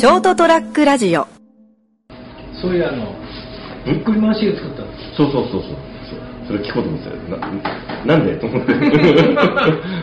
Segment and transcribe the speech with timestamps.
[0.00, 1.26] ショートトラックラジオ。
[2.62, 3.14] そういうあの
[3.84, 5.76] びっくりマンシール作ったんですそうそうそうそう。
[6.48, 7.20] それ聞こうと思ってたよ。
[8.06, 8.34] ななんで？
[8.40, 8.72] と思って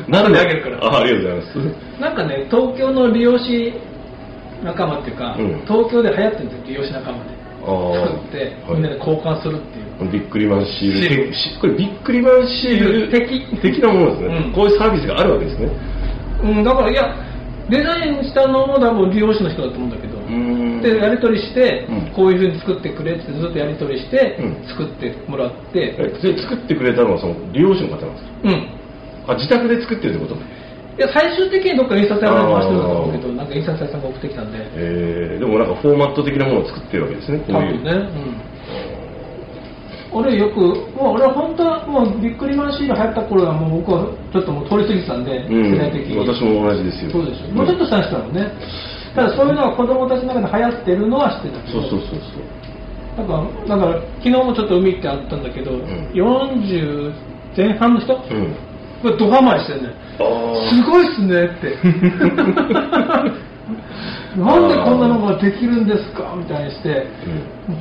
[0.08, 0.38] なんで？
[0.38, 0.86] あげるから。
[0.86, 2.00] あありがとうございます。
[2.00, 3.74] なんかね東京の利用師
[4.64, 5.66] 仲間っていうか、うん。
[5.66, 7.34] 東京で流行ってるんですよ利用師仲間で。
[7.34, 7.74] 作
[8.22, 8.38] って、
[8.70, 8.78] はい。
[8.78, 10.12] みんなで交換するっていう。
[10.14, 11.02] ビックリマンシール。
[11.02, 11.26] シール。
[11.26, 13.42] てしこれビックリマンシール的。
[13.66, 14.54] 的なものですね、うん。
[14.54, 15.74] こういうサービスがあるわけですね。
[16.44, 17.16] うん、だからいや
[17.70, 20.82] デザインしたのも多分利用師の人だと思うんだけど、ん。
[20.82, 22.14] でやり取りして、うん。
[22.16, 24.68] こういうふうに作ってくれってずっとやり取りして、うん。
[24.68, 25.96] 作ってもらって。
[26.00, 28.32] え作ってくれたのはその利用者の方なんですか？
[28.44, 28.70] うん。
[29.28, 30.36] あ自宅で作ってるってこと？
[30.98, 34.58] いや最終的にどっか印刷屋さんに回してるんだと思うけどなんか印刷屋さんが送ってきたんで。
[34.74, 37.38] えー、でもなんかフォーマット的なものを作ってるわけですね。
[37.46, 37.84] こういう。
[37.84, 38.42] 多分ね、うん、
[40.12, 40.60] 俺よく
[40.96, 45.74] もう俺は本当はもうビックリマンシール流行った頃はもう僕はちょっともう通り過ぎてたんで、うん。
[45.74, 46.18] 世代的に。
[46.18, 47.12] 私も同じですよ。
[47.12, 48.52] そうでしょ、もうちょっとした人だもんね。
[49.16, 51.64] ただそういうのが子供たちの中で流行ってるのは知ってた。
[51.66, 52.20] けどそうそうそう。
[52.20, 52.58] そう
[53.18, 55.84] なんかだから昨日もちょっと海ってあったんだけど、ん。
[56.14, 57.14] 40
[57.56, 58.56] 前半の人、うん。
[59.02, 59.94] これドハマりしてるね
[60.70, 61.78] すごいっすねって
[64.38, 66.36] なんでこんなのができるんですか？
[66.38, 67.08] みたいにして、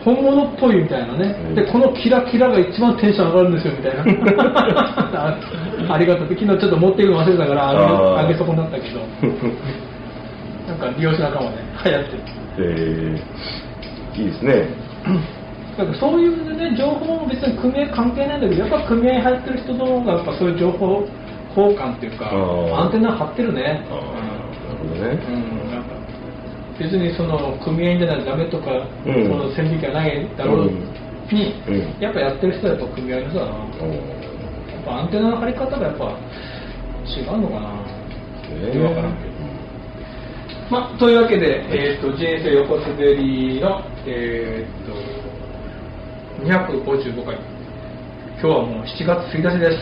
[0.04, 1.54] 本物っぽいみたいなね、うん。
[1.54, 4.02] でこのキラキラが一番テンション上がるんですよみたいな。
[5.14, 5.38] あ
[5.94, 6.28] ありがとう。
[6.28, 9.00] 昨日ちょっと持っていくの忘れたからあげ損なったけど。
[10.66, 12.22] なんか利用者仲間で流行ってる。
[12.58, 14.68] えー、いいですね。
[15.76, 21.06] だからそういうね情報も別に組合関係ないんだけどやっぱ組合に入ってる人の方がやっぱそういう情報
[21.54, 23.62] 交換っていうかアンテナ張ってるね。
[23.62, 23.82] なる
[24.78, 25.18] ほどね。
[25.28, 25.65] うん
[26.78, 28.70] 別にその組合じゃないとダメとか、
[29.06, 29.28] うん。
[29.28, 32.00] その線引きがないだろうに、うん。
[32.00, 33.64] やっぱやってる人はやっぱ組合の人だな、や
[34.80, 36.04] っぱアンテナの張り方がやっぱ
[37.06, 37.70] 違うのかな、
[38.50, 38.82] え。
[38.82, 39.36] わからんけど。
[40.68, 44.92] まあ、というわけで、えー、と人生横滑りの、えー、と
[46.44, 47.38] 255回。
[48.38, 49.78] 今日はもう7月1日です。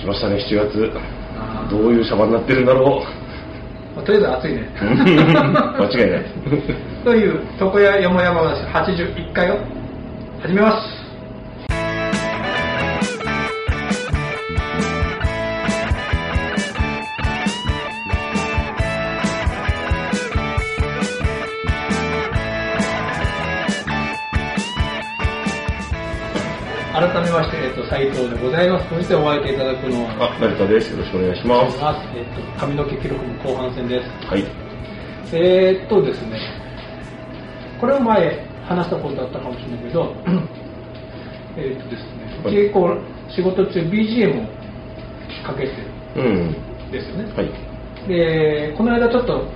[0.00, 0.92] 来ましたね7月。
[1.70, 3.02] どういうシャバになってるんだろ
[3.96, 4.68] まあとりあえず暑いね。
[4.80, 6.24] う間違いない。
[7.04, 9.58] という床屋よもやま話81回を
[10.42, 10.99] 始めます
[27.00, 28.86] 改めまして、えっと、斉藤でございます。
[28.94, 30.92] そしてお相手いただくのは、あ成田です。
[30.92, 31.78] よろしくお願いします。
[32.12, 34.26] えっと、髪の毛記録の後半戦です。
[34.28, 34.44] はい。
[35.32, 36.36] えーっとですね、
[37.80, 40.14] これを前話したことあったかもしれないけど、
[41.56, 42.54] えーっとですね、はい。
[42.54, 42.98] 結構
[43.34, 44.46] 仕事中 BGM を
[45.46, 45.72] かけてる
[46.16, 47.32] うんんですよね。
[47.32, 47.48] はい。
[48.08, 49.48] で、この間ちょっと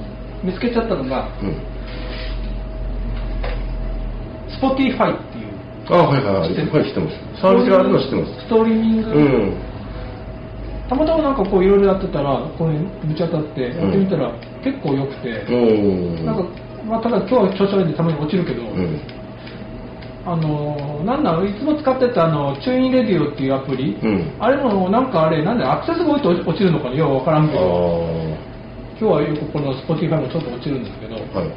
[0.42, 1.60] 見つけちゃったのが、うん。
[4.48, 5.12] Spotify
[5.90, 6.48] あはいはいはい。
[6.48, 6.72] 知ってる。
[6.72, 7.40] はい知ってます。
[7.40, 8.32] サービスがあるのは知ってます。
[8.40, 9.56] ストリーミング、うん。
[10.88, 16.26] たまたまなんかこういろいろやってたら、これぶち当たってやってみたら結構良くて、うん。
[16.26, 16.44] なんか、
[16.84, 19.00] まあ、ただ今日は調子悪いんでたまに落ちるけど、うん。
[20.26, 24.32] あのなんだろういつも使ってたあのチューインレディオっていうアプリ、うん。
[24.40, 27.68] あれもなんかあれなんでアクセスが多いと落ちるのかなようわからんけあどあ
[28.98, 31.50] 今日はよくこの Spotify もちょっと落ちるんですけど、はい。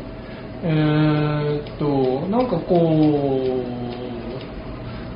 [0.64, 3.87] えーっとなんかこう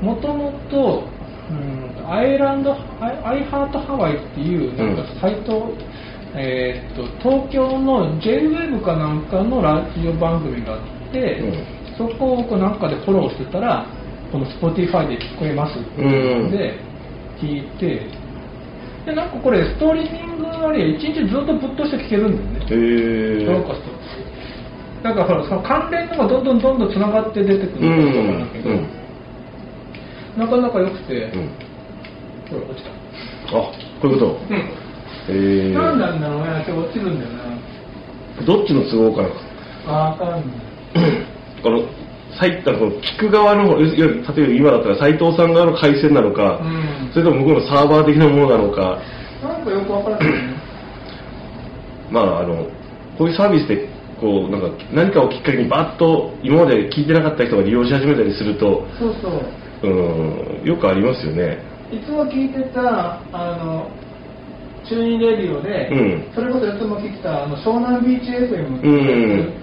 [0.02, 1.04] もともと
[1.50, 5.74] うんアイランドアイハートハワイっていうなんかサイト、
[6.36, 11.82] えーっと東京の JWEB かなんかのラジオ番組があって、うん。
[11.98, 13.86] そこを僕なんかでフォローしてたら
[14.32, 16.80] この Spotify で聞こえますっていうので
[17.40, 18.08] 聞いて
[19.06, 22.66] でなんかこれストリーミングあれ一日ずっとぶっ通して聞けるんだよね。
[22.70, 23.46] へえ
[25.04, 29.01] なんかほらその関連のがどんどんどんどんつながって出てくるうんとかだけど、うん
[30.38, 31.50] なかなか良くて、うん。
[32.50, 32.90] ほら落ちた。
[33.58, 33.62] あ
[34.02, 34.38] こういうこと？
[34.50, 34.56] うん。
[34.58, 38.46] へえ何なんだろうね今日落ちるんだよな。
[38.46, 39.30] どっちの都合かな
[40.12, 40.42] あかんない。
[41.62, 41.84] この
[42.40, 47.12] 埼玉この聞く側の方例えば今だったら斉藤さん側の回線なのか、うん。
[47.12, 49.00] それとも向こうのサーバー的なものなのか。
[49.44, 50.34] なんかよくわからないね。
[52.10, 52.66] まああの
[53.18, 53.88] こういうサービスで
[54.20, 59.32] こうなんか何かをきっかけにバッと今まで聞いてなかった人が利用し始めたりするとそうそう
[59.84, 61.58] うんよくありますよね。
[61.92, 63.90] いつも聞いてたあの
[64.88, 66.32] チューニンレディオで、うん。
[66.34, 69.54] それこそいつも聞いてたあの湘南ビーチ FM うん。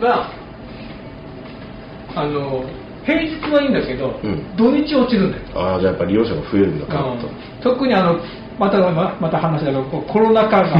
[0.00, 0.30] が、
[2.14, 2.64] あの
[3.04, 4.56] 平日はいいんだけど、うん。
[4.56, 7.08] 土日落ちるんだよ、ああじゃあやっぱり利用者が増えるんだなと。
[7.08, 7.16] うん。
[7.62, 8.20] 特にあの
[8.58, 10.76] またままた話だけどコロナ禍が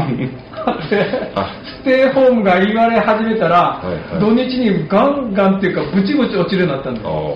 [0.66, 1.54] あってあ。
[1.80, 4.20] ステイホームが言われ始めたら、はいはい。
[4.20, 7.34] 土日にガンガンっていうかブチブチ落ちるようになったんだあよ。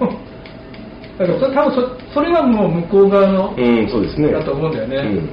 [0.00, 0.16] あ
[1.18, 4.32] だからそ多分そそれはもう向こう側の、うんそうですね。
[4.32, 4.96] だと思うんだよね。
[4.96, 5.30] うん。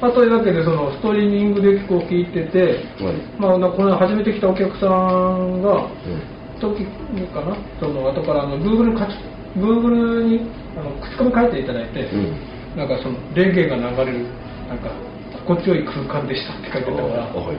[0.00, 3.14] まあ、というわけでそのストリーミングでこう聞いてて、はい。
[3.38, 6.60] まあ、なこの初めて来たお客さんが、うん。
[6.60, 6.84] 時
[7.32, 7.56] かな？
[7.80, 9.10] その後からあの Google に書き
[9.56, 10.40] Google に
[10.76, 12.36] あの口コミ書いていただいて、うん。
[12.76, 14.26] なんかそのレゲエが流れる
[14.68, 14.90] なんか
[15.46, 17.56] 心地よい空間でしたって書いてたから、あはい。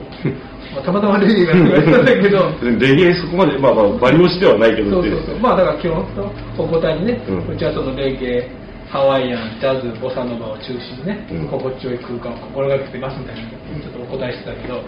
[0.76, 2.52] まあ、たまたまレゲエがたんだけど。
[2.60, 5.38] レゲエそこまでまあまあバリ押しではないけどそうそうそう。
[5.40, 8.50] まあだから基本のお答えにね、ううんちはそのレゲエ
[8.88, 11.48] ハワイアンジャズボサノバを中心にね、うん。
[11.48, 13.48] 心地よい空間を心がけてますみたいな
[13.80, 14.84] ちょっとお答えしてたけど、はい。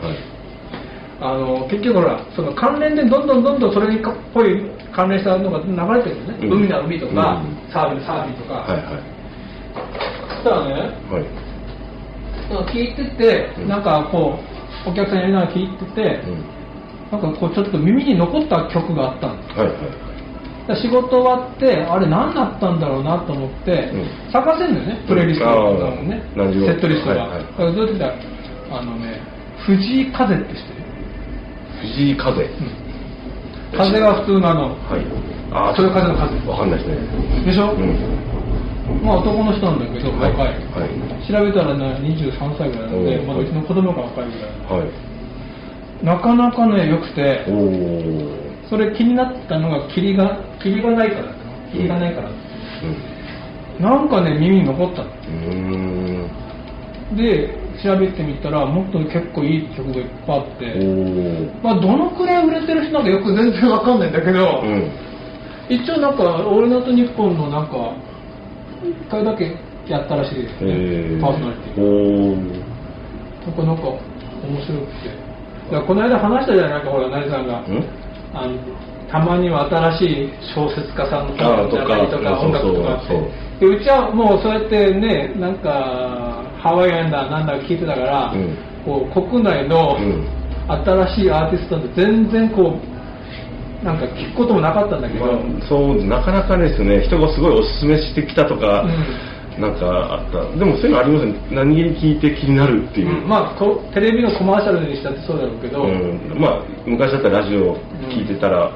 [1.21, 4.61] あの結局ほらその関連でどんどんどんどんそれにかっぽい
[4.93, 6.53] 関連したのが流れてるよね、うん。
[6.65, 7.73] 海な海とか、うん。
[7.73, 9.03] サービスサービスとか、はいはい。
[10.29, 10.73] そしたらね
[11.09, 11.25] はい。
[11.25, 11.50] そ
[12.55, 13.69] の聞いてて、うん。
[13.69, 14.39] なんかこ
[14.87, 16.45] うお客さんやりながら聞いてて、うん。
[17.11, 19.69] なんかこうちょっと耳に残った曲があったんですはい。
[19.69, 19.77] はい
[20.71, 24.31] 仕事終わってあれ何だったんだろうなと思って、うん。
[24.31, 26.39] 探せんのよねプレイリストあーなのねセ
[26.71, 27.43] ットリストが、はいはい。
[27.43, 28.27] だからどうやって
[28.71, 29.21] あのね
[29.67, 30.85] 藤井風って知ってる、
[31.81, 32.43] 藤井風。
[32.45, 32.51] うん。
[33.77, 35.03] 風が普通のあのはい。
[35.51, 36.49] あそれ風の風。
[36.49, 37.47] わかんないですね。
[37.47, 38.30] でしょ、うん
[39.03, 40.31] まあ男の人なんだけどはい。
[40.33, 41.27] 若い、はい。
[41.27, 44.81] 調べたらね23歳ぐらいなんでまだうちの子供が若いぐらい。
[44.81, 45.11] はい。
[46.05, 47.45] なかなかね良くて
[48.69, 51.35] それ気になったのが霧が霧がないから
[51.73, 53.83] 霧がないから、うん。
[53.83, 55.05] なんかね耳に残った
[57.17, 60.75] で調べてみたらもっと結構いい曲がいっぱいあって、
[61.63, 64.91] まあ、どのくらい売れてる人なんかよく全然わかんないんだけど、うん。
[65.69, 67.95] 一応なんか「オールナイトニッポン」のなんか
[68.83, 69.57] 一回だけ
[69.87, 70.55] やったらしいです。
[70.63, 71.83] えね、ー、パーソナリティ。
[73.47, 75.81] なんかなんか面白くて。
[75.87, 77.61] この間話したじゃないかほら成さんが。
[77.61, 77.85] ん？
[78.35, 78.59] あの
[79.11, 83.09] たまには新しい小説家さんのあーとかとか音楽とかあって。
[83.09, 83.21] そう。
[83.61, 88.57] でうちはもうそうやってねなんかハワイアンだなんだ聞いてたから、うん。
[88.85, 90.41] こう国内のうん。
[90.71, 93.00] 新しいアーティストって全然こう
[93.83, 98.89] なんか聞くこともなかったんだけど、まあ、そうなかなかですね人がすごいおすすめしてきたとか、う
[99.61, 100.59] なんかあった。
[100.59, 101.35] でもそういうのありますね。
[101.51, 103.29] 何気に聞いて気になるっていう、うん。
[103.29, 106.41] まあこテレビのコマーシャルにしたってそうだろうけど、うん。
[106.41, 107.77] まあ昔だったらラジオ
[108.09, 108.73] 聞いてたら、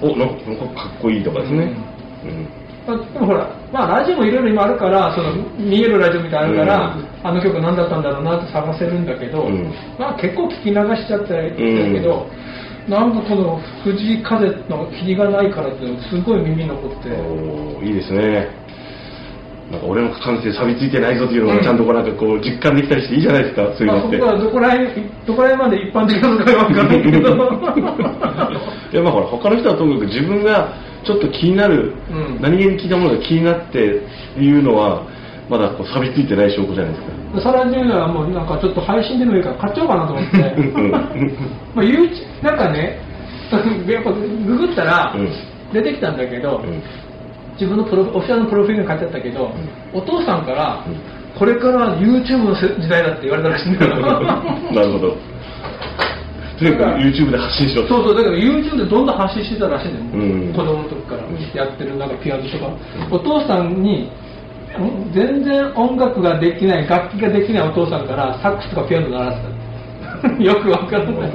[0.00, 1.76] おなんかなんかかっこいいとかですね、
[2.24, 2.48] うん。
[2.86, 7.06] まあ、でもほら、まあ、ラジオもいろいろ今あるからその見えるラジオみたいなのあるから、うん。
[7.22, 9.72] あの曲何だったんだろうなって探せるんだけど、うん。
[9.98, 12.26] まあ、結構聞き流しちゃったりだけど、
[12.88, 18.64] なんかこの藤井風の霧がないからってすごい耳に残って、おーいいですね。
[19.70, 27.18] なんか俺の感性錆びついてないぞというのがちゃんとこうなんかこう実感できたりしていいじゃないですかそういうまあ、のって、そこはどこら辺どこら辺まで一般的なのかわからないけど。
[28.92, 30.76] いやまあほら他の人はともかく自分が
[31.06, 32.40] ちょっと気になる、うん。
[32.42, 33.78] 何気に聞いたものが気になって
[34.36, 35.08] いうのは
[35.48, 37.52] まだこう錆びついてない証拠じゃないですか。
[37.52, 40.38] さらに言うのはもうなんかちょっと配信でもいいから買っちゃおうかなと思って。
[40.38, 40.90] うん。
[41.74, 42.98] まあ YouTube なんかね
[43.86, 45.28] やっぱググったらうん。
[45.72, 46.82] 出てきたんだけど、うん。
[47.54, 49.50] 自分のプロオフィシャルのプロフィールに書いてあったけど、
[49.92, 50.96] お父さんから、うん。
[51.38, 53.96] これからは YouTube の時代だって言われたらしいんだよ。
[54.72, 55.16] なるほど。
[56.58, 57.88] とにかく YouTube で発信しろと。
[57.88, 60.52] そうそうだから YouTube でどんどん発信してたらしいんだよ、うん。
[60.52, 61.58] 子供の時からうん。
[61.58, 62.70] やってるなんかピアノとか、
[63.10, 64.08] お父さんにん
[65.14, 69.38] 全然音楽ができない楽器ができないお父さんからサックスとかピアノ習って
[70.22, 70.34] た。
[70.42, 71.30] よくわからない。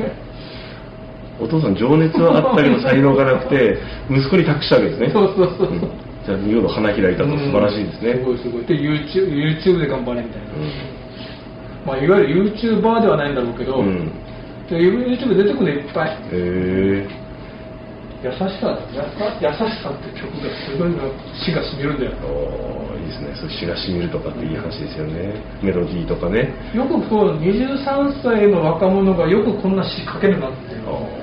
[1.39, 3.77] お父さん情熱はあったけど才能がなくて
[4.09, 5.09] 息子に託したわけですね。
[5.09, 5.79] そうそうそうそう、ん
[6.25, 8.65] じゃあ見事花開いたと素晴らしいですね、すごいすごい。
[8.65, 10.47] で YouTube, YouTube で頑張れみたいな、
[11.87, 14.11] まあ、いわゆる YouTuber ではないんだろうけど、うん。
[14.69, 16.09] で YouTube 出てくるのいっぱい。
[16.09, 17.07] へえ
[18.21, 19.07] 優しさや
[19.39, 21.03] 優しさって曲がすごいな
[21.39, 22.11] 詩がしみるんだよ。
[22.99, 23.33] いいですね。
[23.39, 25.39] そう詩がしみるとかっていい話ですよね。
[25.63, 26.51] メロディーとかね。
[26.75, 31.19] よくこう23歳の若者がよくこんな詩書けるなっていう。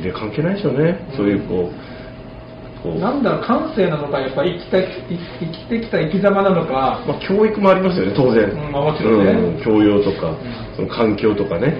[0.00, 2.98] 年齢関係ないでしょうね、そういうこうこう。
[2.98, 4.88] なんだろう感性なのかやっぱ生きた生
[5.52, 9.32] きてきた生き様なのか、まあ、教育もありますよね当然、うんまあもちろんね。
[9.32, 10.36] うん教養とか、ん。
[10.76, 11.74] その環境とかね、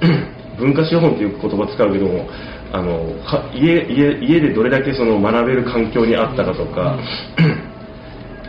[0.58, 2.28] 文化資本っていう言葉使うけども
[2.72, 6.98] あのか家家家でどれだけその学べる環境にあったかとか、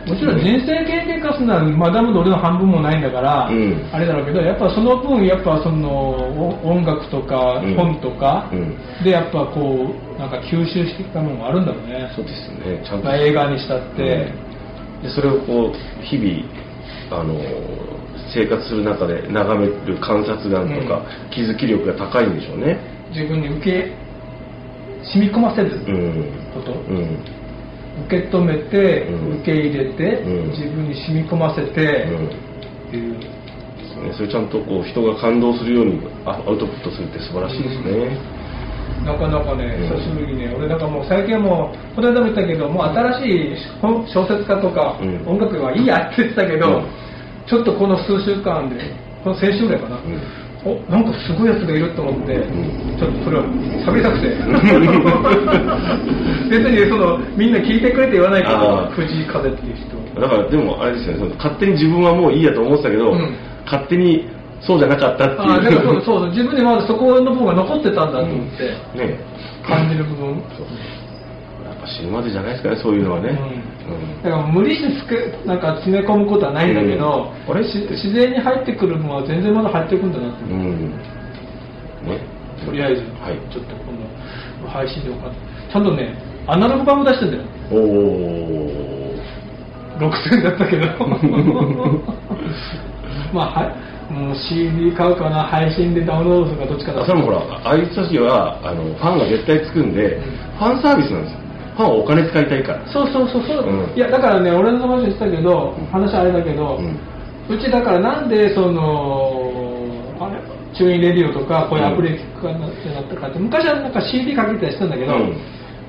[0.06, 3.90] もちろん人生経験化するのはマダムの俺の半分もないんだから、うん。
[3.92, 7.74] あれだろうけどやっぱその分やっぱそのお音楽とかうん。
[7.74, 8.78] 本とかうん。
[9.02, 12.82] でやっぱこうなんか吸収してきたものがあるんだろうね、そうですね。
[12.86, 14.32] ちゃんと、まあ、映画にしたって、
[15.02, 16.65] でそれをこう日々
[17.10, 17.38] あの
[18.34, 22.78] 生活する中で眺める観察眼とか、気づき力が高いんでしょうね。
[23.10, 23.92] 自分に受け
[25.04, 27.18] 染み込ませるうんこと、うん。
[28.06, 29.40] 受け止めて、うん。
[29.40, 30.50] 受け入れて、うん。
[30.50, 32.26] 自分に染み込ませて、うん。
[32.26, 32.30] っ
[32.90, 33.14] ていう。
[33.14, 33.28] で
[33.86, 34.12] すね。
[34.12, 38.18] それちゃんとこう人が感動するようにあアウトプットするって素晴らしいですね、
[39.04, 39.88] なかなかね、うん。
[39.98, 45.26] 久しぶりにね、俺なんかもう最近はもう、この間も言ったけど、もう新しい本小説家とか、うん。
[45.26, 46.86] 音楽はいいやって言ってたけど、うん。
[47.46, 48.76] ちょっとこの数週間で、
[49.22, 50.00] この先週ぐらいかな、
[50.64, 52.42] おなんかすごいやつがいると思って、ん。
[52.98, 53.44] ちょっとそれを
[53.84, 54.34] 探りたくて、
[56.50, 59.96] 別にそのみんな聞いてくれって言わないけど藤井風っていう人。
[60.20, 63.36] だからでもあれですよね勝手に自分はもういいやと思ってたけど、うん。
[63.64, 64.28] 勝手に
[64.60, 65.40] そうじゃなかったっていう。
[65.40, 69.18] あーでもそうそうそう自分にまだそこの部分が残ってたんだと思って、うんね。
[69.66, 70.40] 感じる部分。
[71.64, 74.22] やっぱ死ぬまでじゃないですかねそういうのはね、うん。
[74.22, 77.54] だから無理してつけなんか詰め込むことはないんだけど、うん。
[77.54, 77.64] あれ？
[77.68, 80.90] し自然に入ってくるものは全然まだ入ってくるんだなって、うん、うん
[82.06, 82.20] ね。
[82.64, 83.38] とりあえず、はい。
[83.52, 83.92] ちょっと今
[84.62, 85.30] 度配信でもか
[85.70, 87.42] ちゃんとねアナログ版も出してんだよ。
[87.70, 89.05] おお
[89.98, 90.86] 6000だったけど。
[93.32, 93.70] まあはい。
[94.12, 97.04] もう CD 買うかな配信でダウンロードするかどっちかだ。
[97.04, 100.20] それもほらああいう人たちはあのファンが絶対つくんで、
[100.58, 101.38] ファンサービスなんですよ。
[101.76, 102.80] ファンはお金使いたいから。
[102.86, 103.72] そうそうそうそう、うん。
[103.96, 106.78] いやだからね俺の友達言ってたけど話あれだけど、
[107.48, 109.50] ううちだからなんでその
[110.20, 110.36] あれ？
[110.76, 115.34] チューインレディオとかこういうアプリで聞くかなってなったかって昔はなんか CD かけたりしたんだけど、うん。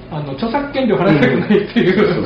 [0.10, 2.24] あの著作権料払いたくないっていう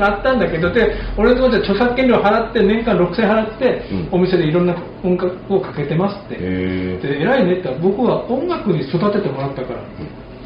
[0.00, 4.08] あったんだけどで俺の友達は著作権料払って年間6000円払って、うん。
[4.12, 9.80] お店でいろんな音楽をかけてますって、で偉いねって僕は音楽に育ててもらったから、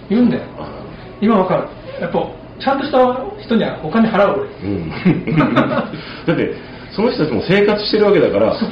[0.09, 0.43] 言うんだよ。
[0.59, 0.85] あ
[1.21, 1.69] 今わかる。
[2.01, 2.99] やっぱちゃんとした
[3.41, 4.69] 人にはお金払う俺。
[4.69, 4.91] うん。
[6.27, 6.55] だって
[6.95, 8.67] その人たちも生活してるわけだからそ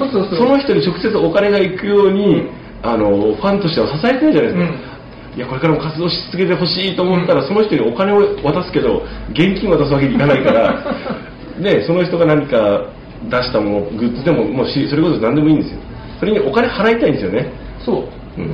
[0.45, 2.49] の人に直接お金が行くように、
[2.83, 4.96] あのファンとしては支えてるじゃないですか、
[5.37, 10.97] いやこれからも活動し続けてほしいと思ったら、その人にお金を渡すけど現金渡すわけにいかないから
[11.61, 12.87] ねその人が何か
[13.29, 15.79] 出したものグッズでももうしそれこそ何でもいいんですよ。
[16.19, 17.53] それにお金払いたいんですよね。
[17.85, 18.41] そう。
[18.41, 18.49] うん。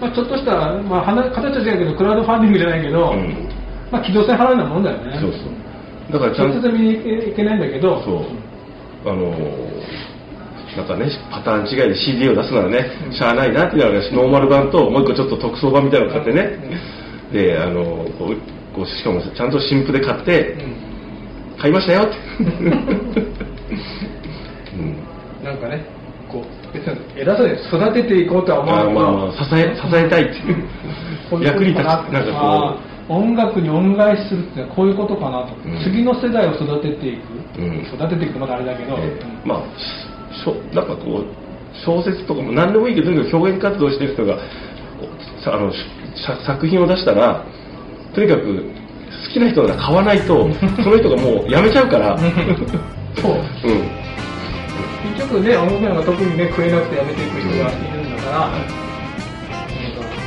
[0.00, 0.50] まあ、ちょっとした、
[0.82, 3.48] まあ、話形は違うけど、クラウドファンディングじゃないけど、うん。
[3.92, 5.16] まあ、機動性払うようなもんだよね。
[5.20, 6.12] そうそう。
[6.12, 8.26] だからちゃんと直接見に行けいけないんだけど、そ
[9.06, 9.08] う。
[9.08, 10.03] あのー
[10.76, 16.58] なんかねパターン違いで CD を出すならね、しゃあないなっていうのがノーマル版ともう一個ちょっと特装版みたいなの買ってね、
[17.32, 18.36] であのこう
[18.74, 20.56] こうしかもちゃんと新譜で買って、
[21.58, 22.16] 買いましたよって、
[24.76, 24.96] うん。
[25.44, 25.84] なんかね、
[26.28, 30.64] こう、別に偉そうに育てていこうとは思わないまあまあまあ支え支えたいっていう。
[31.30, 35.78] こういうこ役に立つなんかあー音楽に恩返しするってのはこういうことかなと、うん。
[35.84, 37.82] 次の世代を育てていく、うん。
[37.82, 39.58] 育てていくまだあれだけど、こう、えーまあ
[40.42, 41.26] しょなんかこう
[41.84, 44.38] 小説とかも何でもいいけどとにかく表現活動してる人が
[45.44, 45.76] さあのし
[46.46, 47.44] 作品を出したら
[48.14, 48.42] とにかく
[49.26, 50.48] 好きな人が買わないと
[50.82, 52.18] その人がもうやめちゃうから、
[53.20, 53.32] そう。
[53.32, 54.04] うん。
[55.16, 58.50] 結局ね、音楽なんか特にね、食えなくてやめていく人がいるんだから、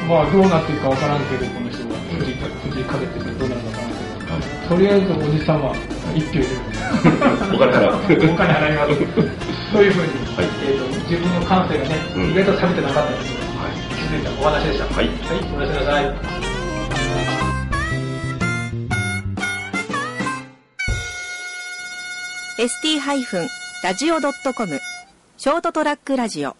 [0.07, 2.31] まあどうなっていくかわからんけど、この人が藤
[2.81, 3.87] 井風って人どうなるのかな
[4.69, 5.73] とりあえずおじさんは
[6.15, 6.49] 一票入れる。
[7.55, 7.95] お金払う。
[8.33, 9.56] お金払います。
[9.71, 10.45] そういうふうに、はい。
[10.63, 12.31] えーと自分の感性がね、うん。
[12.31, 13.39] 意外と錆びてなかったりする。
[13.57, 13.71] はい。
[13.95, 14.85] 気づいたお話でした。
[14.85, 15.07] はい。
[15.07, 15.15] はい、
[15.55, 16.03] おやすみなさい。
[16.03, 16.07] ー
[22.57, 24.79] ST-radio.com
[25.37, 26.55] ショートトラックラジオ